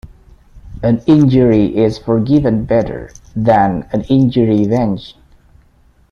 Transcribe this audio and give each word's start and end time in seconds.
An 0.81 0.99
injury 1.05 1.77
is 1.77 1.99
forgiven 1.99 2.65
better 2.65 3.11
than 3.35 3.87
an 3.93 4.01
injury 4.05 4.57
revenged. 4.61 5.15